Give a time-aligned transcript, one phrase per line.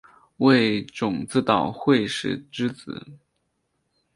[0.37, 3.05] 为种子岛惠时之子。